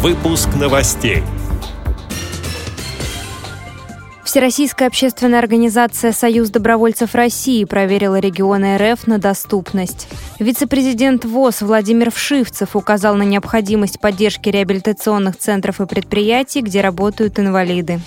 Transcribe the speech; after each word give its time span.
Выпуск 0.00 0.50
новостей. 0.54 1.24
Всероссийская 4.22 4.86
общественная 4.86 5.40
организация 5.40 6.12
«Союз 6.12 6.50
добровольцев 6.50 7.16
России» 7.16 7.64
проверила 7.64 8.20
регионы 8.20 8.76
РФ 8.78 9.08
на 9.08 9.18
доступность. 9.18 10.06
Вице-президент 10.38 11.24
ВОЗ 11.24 11.62
Владимир 11.62 12.12
Вшивцев 12.12 12.76
указал 12.76 13.16
на 13.16 13.24
необходимость 13.24 13.98
поддержки 13.98 14.48
реабилитационных 14.48 15.36
центров 15.36 15.80
и 15.80 15.86
предприятий, 15.86 16.60
где 16.60 16.80
работают 16.80 17.40
инвалиды. 17.40 17.98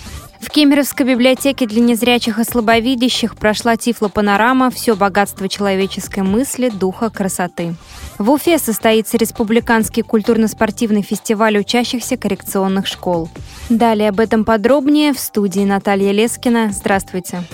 В 0.42 0.50
Кемеровской 0.50 1.06
библиотеке 1.06 1.66
для 1.66 1.80
незрячих 1.80 2.40
и 2.40 2.44
слабовидящих 2.44 3.36
прошла 3.36 3.76
тифлопанорама 3.76 4.70
«Все 4.70 4.96
богатство 4.96 5.48
человеческой 5.48 6.24
мысли, 6.24 6.68
духа, 6.68 7.10
красоты». 7.10 7.76
В 8.18 8.28
Уфе 8.28 8.58
состоится 8.58 9.16
республиканский 9.16 10.02
культурно-спортивный 10.02 11.02
фестиваль 11.02 11.58
учащихся 11.58 12.16
коррекционных 12.16 12.88
школ. 12.88 13.30
Далее 13.70 14.08
об 14.08 14.18
этом 14.18 14.44
подробнее 14.44 15.12
в 15.12 15.20
студии 15.20 15.64
Наталья 15.64 16.10
Лескина. 16.10 16.70
Здравствуйте. 16.72 17.44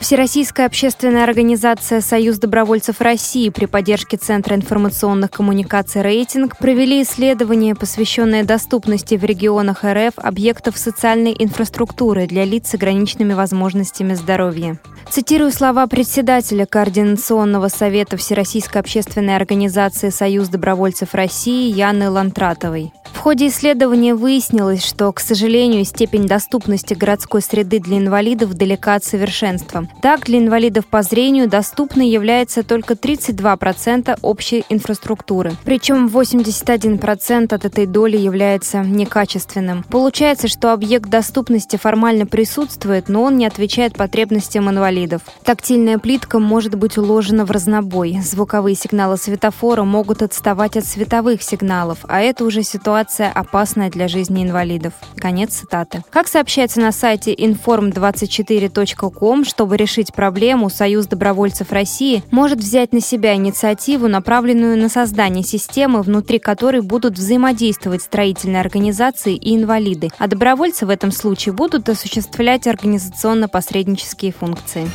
Всероссийская 0.00 0.66
общественная 0.66 1.24
организация 1.24 2.00
«Союз 2.00 2.38
добровольцев 2.38 3.00
России» 3.00 3.48
при 3.48 3.66
поддержке 3.66 4.16
Центра 4.16 4.54
информационных 4.54 5.32
коммуникаций 5.32 6.02
«Рейтинг» 6.02 6.56
провели 6.56 7.02
исследование, 7.02 7.74
посвященное 7.74 8.44
доступности 8.44 9.16
в 9.16 9.24
регионах 9.24 9.84
РФ 9.84 10.14
объектов 10.16 10.78
социальной 10.78 11.34
инфраструктуры 11.36 12.26
для 12.26 12.44
лиц 12.44 12.68
с 12.68 12.74
ограниченными 12.74 13.32
возможностями 13.32 14.14
здоровья. 14.14 14.78
Цитирую 15.10 15.50
слова 15.50 15.86
председателя 15.88 16.64
Координационного 16.64 17.68
совета 17.68 18.16
Всероссийской 18.16 18.80
общественной 18.80 19.34
организации 19.34 20.10
«Союз 20.10 20.48
добровольцев 20.48 21.14
России» 21.14 21.72
Яны 21.72 22.08
Лантратовой. 22.08 22.92
Ходе 23.28 23.48
исследования 23.48 24.14
выяснилось, 24.14 24.82
что, 24.82 25.12
к 25.12 25.20
сожалению, 25.20 25.84
степень 25.84 26.26
доступности 26.26 26.94
городской 26.94 27.42
среды 27.42 27.78
для 27.78 27.98
инвалидов 27.98 28.54
далека 28.54 28.94
от 28.94 29.04
совершенства. 29.04 29.86
Так, 30.00 30.24
для 30.24 30.38
инвалидов 30.38 30.86
по 30.86 31.02
зрению 31.02 31.46
доступной 31.46 32.08
является 32.08 32.62
только 32.62 32.94
32% 32.94 34.18
общей 34.22 34.64
инфраструктуры. 34.70 35.52
Причем 35.66 36.06
81% 36.06 37.52
от 37.52 37.64
этой 37.66 37.84
доли 37.84 38.16
является 38.16 38.78
некачественным. 38.78 39.84
Получается, 39.90 40.48
что 40.48 40.72
объект 40.72 41.10
доступности 41.10 41.76
формально 41.76 42.24
присутствует, 42.24 43.10
но 43.10 43.24
он 43.24 43.36
не 43.36 43.44
отвечает 43.44 43.92
потребностям 43.92 44.70
инвалидов. 44.70 45.20
Тактильная 45.44 45.98
плитка 45.98 46.38
может 46.38 46.76
быть 46.76 46.96
уложена 46.96 47.44
в 47.44 47.50
разнобой. 47.50 48.20
Звуковые 48.22 48.74
сигналы 48.74 49.18
светофора 49.18 49.84
могут 49.84 50.22
отставать 50.22 50.78
от 50.78 50.86
световых 50.86 51.42
сигналов, 51.42 51.98
а 52.08 52.22
это 52.22 52.46
уже 52.46 52.62
ситуация 52.62 53.17
ситуация 53.18 53.32
опасная 53.32 53.90
для 53.90 54.08
жизни 54.08 54.44
инвалидов. 54.44 54.92
Конец 55.16 55.54
цитаты. 55.54 56.02
Как 56.10 56.28
сообщается 56.28 56.80
на 56.80 56.92
сайте 56.92 57.34
inform24.com, 57.34 59.44
чтобы 59.44 59.76
решить 59.76 60.12
проблему, 60.12 60.70
Союз 60.70 61.06
добровольцев 61.06 61.72
России 61.72 62.22
может 62.30 62.58
взять 62.58 62.92
на 62.92 63.00
себя 63.00 63.34
инициативу, 63.34 64.08
направленную 64.08 64.78
на 64.78 64.88
создание 64.88 65.42
системы, 65.42 66.02
внутри 66.02 66.38
которой 66.38 66.82
будут 66.82 67.14
взаимодействовать 67.14 68.02
строительные 68.02 68.60
организации 68.60 69.34
и 69.34 69.56
инвалиды, 69.56 70.10
а 70.18 70.28
добровольцы 70.28 70.86
в 70.86 70.90
этом 70.90 71.10
случае 71.10 71.52
будут 71.52 71.88
осуществлять 71.88 72.66
организационно-посреднические 72.66 74.32
функции. 74.32 74.88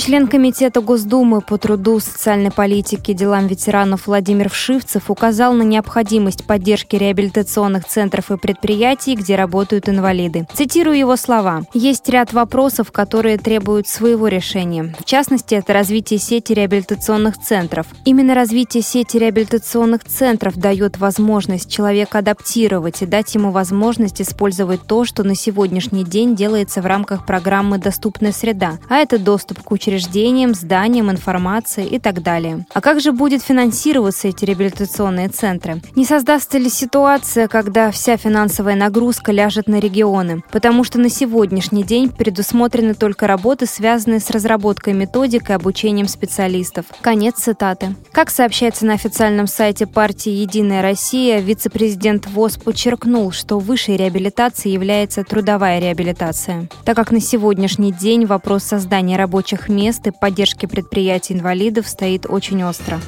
Член 0.00 0.28
Комитета 0.28 0.80
Госдумы 0.80 1.42
по 1.42 1.58
труду, 1.58 2.00
социальной 2.00 2.50
политике 2.50 3.12
и 3.12 3.14
делам 3.14 3.48
ветеранов 3.48 4.06
Владимир 4.06 4.48
Вшивцев 4.48 5.10
указал 5.10 5.52
на 5.52 5.62
необходимость 5.62 6.46
поддержки 6.46 6.96
реабилитационных 6.96 7.84
центров 7.84 8.30
и 8.30 8.38
предприятий, 8.38 9.14
где 9.14 9.36
работают 9.36 9.90
инвалиды. 9.90 10.46
Цитирую 10.54 10.96
его 10.96 11.16
слова. 11.16 11.64
«Есть 11.74 12.08
ряд 12.08 12.32
вопросов, 12.32 12.92
которые 12.92 13.36
требуют 13.36 13.88
своего 13.88 14.28
решения. 14.28 14.94
В 14.98 15.04
частности, 15.04 15.54
это 15.54 15.74
развитие 15.74 16.18
сети 16.18 16.54
реабилитационных 16.54 17.36
центров. 17.36 17.86
Именно 18.06 18.34
развитие 18.34 18.82
сети 18.82 19.18
реабилитационных 19.18 20.04
центров 20.04 20.56
дает 20.56 20.96
возможность 20.96 21.70
человека 21.70 22.20
адаптировать 22.20 23.02
и 23.02 23.06
дать 23.06 23.34
ему 23.34 23.50
возможность 23.50 24.22
использовать 24.22 24.80
то, 24.86 25.04
что 25.04 25.24
на 25.24 25.34
сегодняшний 25.34 26.04
день 26.04 26.34
делается 26.34 26.80
в 26.80 26.86
рамках 26.86 27.26
программы 27.26 27.76
«Доступная 27.76 28.32
среда», 28.32 28.78
а 28.88 28.96
это 28.96 29.18
доступ 29.18 29.62
к 29.62 29.70
учреждениям 29.70 29.89
учреждениям, 29.90 30.54
зданиям, 30.54 31.10
информации 31.10 31.84
и 31.84 31.98
так 31.98 32.22
далее. 32.22 32.64
А 32.72 32.80
как 32.80 33.00
же 33.00 33.10
будет 33.12 33.42
финансироваться 33.42 34.28
эти 34.28 34.44
реабилитационные 34.44 35.28
центры? 35.28 35.82
Не 35.96 36.04
создастся 36.04 36.58
ли 36.58 36.70
ситуация, 36.70 37.48
когда 37.48 37.90
вся 37.90 38.16
финансовая 38.16 38.76
нагрузка 38.76 39.32
ляжет 39.32 39.66
на 39.66 39.80
регионы? 39.80 40.42
Потому 40.52 40.84
что 40.84 41.00
на 41.00 41.08
сегодняшний 41.08 41.82
день 41.82 42.08
предусмотрены 42.08 42.94
только 42.94 43.26
работы, 43.26 43.66
связанные 43.66 44.20
с 44.20 44.30
разработкой 44.30 44.92
методик 44.92 45.50
и 45.50 45.54
обучением 45.54 46.06
специалистов. 46.06 46.86
Конец 47.00 47.36
цитаты. 47.38 47.96
Как 48.12 48.30
сообщается 48.30 48.86
на 48.86 48.94
официальном 48.94 49.48
сайте 49.48 49.86
партии 49.86 50.30
«Единая 50.30 50.82
Россия», 50.82 51.40
вице-президент 51.40 52.28
ВОЗ 52.28 52.58
подчеркнул, 52.58 53.32
что 53.32 53.58
высшей 53.58 53.96
реабилитацией 53.96 54.74
является 54.74 55.24
трудовая 55.24 55.80
реабилитация, 55.80 56.68
так 56.84 56.96
как 56.96 57.10
на 57.10 57.20
сегодняшний 57.20 57.92
день 57.92 58.26
вопрос 58.26 58.62
создания 58.62 59.16
рабочих 59.16 59.68
мест 59.68 59.79
и 59.80 60.10
поддержки 60.10 60.66
предприятий 60.66 61.34
инвалидов 61.34 61.88
стоит 61.88 62.26
очень 62.28 62.62
остро 62.62 63.00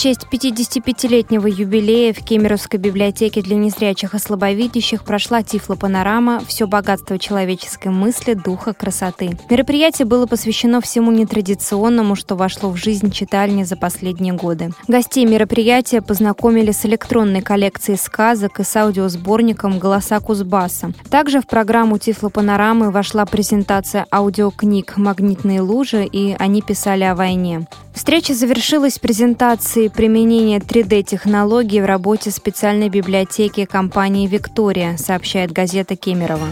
честь 0.00 0.26
55-летнего 0.32 1.46
юбилея 1.46 2.14
в 2.14 2.24
Кемеровской 2.24 2.80
библиотеке 2.80 3.42
для 3.42 3.56
незрячих 3.56 4.14
и 4.14 4.18
слабовидящих 4.18 5.04
прошла 5.04 5.42
тифлопанорама 5.42 6.40
«Все 6.48 6.66
богатство 6.66 7.18
человеческой 7.18 7.88
мысли, 7.88 8.32
духа, 8.32 8.72
красоты». 8.72 9.36
Мероприятие 9.50 10.06
было 10.06 10.24
посвящено 10.24 10.80
всему 10.80 11.12
нетрадиционному, 11.12 12.16
что 12.16 12.34
вошло 12.34 12.70
в 12.70 12.76
жизнь 12.76 13.10
читальни 13.10 13.64
за 13.64 13.76
последние 13.76 14.32
годы. 14.32 14.70
Гостей 14.88 15.26
мероприятия 15.26 16.00
познакомили 16.00 16.72
с 16.72 16.86
электронной 16.86 17.42
коллекцией 17.42 17.98
сказок 17.98 18.58
и 18.58 18.64
с 18.64 18.74
аудиосборником 18.74 19.78
«Голоса 19.78 20.18
Кузбасса». 20.20 20.94
Также 21.10 21.42
в 21.42 21.46
программу 21.46 21.98
тифлопанорамы 21.98 22.90
вошла 22.90 23.26
презентация 23.26 24.06
аудиокниг 24.10 24.96
«Магнитные 24.96 25.60
лужи» 25.60 26.06
и 26.06 26.34
«Они 26.38 26.62
писали 26.62 27.04
о 27.04 27.14
войне». 27.14 27.66
Встреча 28.00 28.32
завершилась 28.32 28.98
презентацией 28.98 29.90
применения 29.90 30.58
3D-технологий 30.58 31.82
в 31.82 31.84
работе 31.84 32.30
специальной 32.30 32.88
библиотеки 32.88 33.66
компании 33.66 34.26
«Виктория», 34.26 34.96
сообщает 34.96 35.52
газета 35.52 35.96
«Кемерово». 35.96 36.48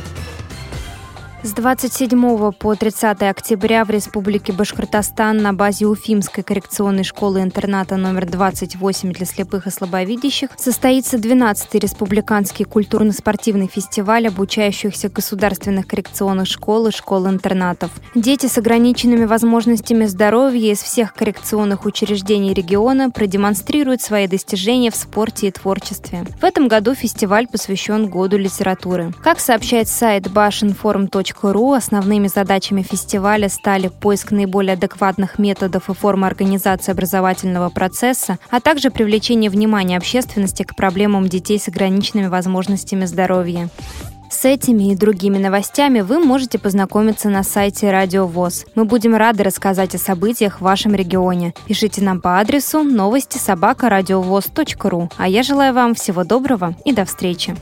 С 1.44 1.52
27 1.52 2.50
по 2.50 2.74
30 2.74 3.22
октября 3.22 3.84
в 3.84 3.90
Республике 3.90 4.52
Башкортостан 4.52 5.36
на 5.36 5.52
базе 5.52 5.86
Уфимской 5.86 6.42
коррекционной 6.42 7.04
школы-интерната 7.04 7.96
номер 7.96 8.26
28 8.26 9.12
для 9.12 9.24
слепых 9.24 9.68
и 9.68 9.70
слабовидящих 9.70 10.50
состоится 10.56 11.16
12-й 11.16 11.78
республиканский 11.78 12.64
культурно-спортивный 12.64 13.68
фестиваль 13.68 14.26
обучающихся 14.26 15.10
государственных 15.10 15.86
коррекционных 15.86 16.48
школ 16.48 16.88
и 16.88 16.90
школ-интернатов. 16.90 17.92
Дети 18.16 18.46
с 18.46 18.58
ограниченными 18.58 19.24
возможностями 19.24 20.06
здоровья 20.06 20.72
из 20.72 20.82
всех 20.82 21.14
коррекционных 21.14 21.84
учреждений 21.86 22.52
региона 22.52 23.10
продемонстрируют 23.12 24.02
свои 24.02 24.26
достижения 24.26 24.90
в 24.90 24.96
спорте 24.96 25.46
и 25.46 25.50
творчестве. 25.52 26.24
В 26.40 26.44
этом 26.44 26.66
году 26.66 26.96
фестиваль 26.96 27.46
посвящен 27.46 28.08
году 28.08 28.36
литературы. 28.36 29.12
Как 29.22 29.38
сообщает 29.38 29.86
сайт 29.86 30.26
bashinform.ru, 30.26 31.27
Ру 31.42 31.72
основными 31.72 32.28
задачами 32.28 32.82
фестиваля 32.82 33.48
стали 33.48 33.88
поиск 33.88 34.30
наиболее 34.30 34.74
адекватных 34.74 35.38
методов 35.38 35.88
и 35.88 35.94
форм 35.94 36.24
организации 36.24 36.92
образовательного 36.92 37.68
процесса, 37.70 38.38
а 38.50 38.60
также 38.60 38.90
привлечение 38.90 39.50
внимания 39.50 39.96
общественности 39.96 40.62
к 40.62 40.76
проблемам 40.76 41.28
детей 41.28 41.58
с 41.58 41.68
ограниченными 41.68 42.26
возможностями 42.26 43.04
здоровья. 43.04 43.68
С 44.30 44.44
этими 44.44 44.92
и 44.92 44.94
другими 44.94 45.38
новостями 45.38 46.00
вы 46.00 46.18
можете 46.18 46.58
познакомиться 46.58 47.28
на 47.30 47.42
сайте 47.42 47.90
Радио 47.90 48.26
ВОЗ. 48.26 48.66
Мы 48.74 48.84
будем 48.84 49.16
рады 49.16 49.42
рассказать 49.42 49.94
о 49.94 49.98
событиях 49.98 50.58
в 50.58 50.64
вашем 50.64 50.94
регионе. 50.94 51.54
Пишите 51.66 52.02
нам 52.02 52.20
по 52.20 52.38
адресу 52.38 52.82
новости 52.82 53.38
собака 53.38 53.88
ру. 53.88 55.10
А 55.16 55.28
я 55.28 55.42
желаю 55.42 55.72
вам 55.72 55.94
всего 55.94 56.24
доброго 56.24 56.74
и 56.84 56.92
до 56.92 57.04
встречи. 57.04 57.56